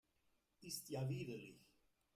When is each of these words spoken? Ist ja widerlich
Ist 0.61 0.89
ja 0.89 1.07
widerlich 1.09 1.63